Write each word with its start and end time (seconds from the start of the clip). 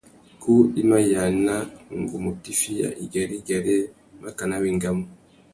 Kú 0.43 0.53
i 0.83 0.85
ma 0.91 0.99
yāna 1.11 1.55
ngu 2.01 2.15
mù 2.23 2.31
tifiya 2.43 2.87
igüêrê-igüêrê 3.03 3.77
makana 4.23 4.55
wa 4.61 4.67
engamú. 4.71 5.03